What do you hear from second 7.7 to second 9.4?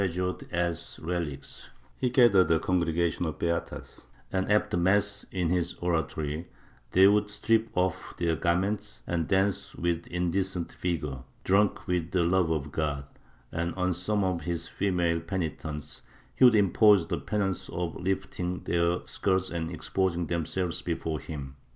off their garments and